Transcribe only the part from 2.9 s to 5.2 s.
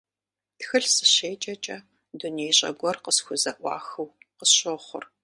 къысхузэӀуахыу къысщохъур.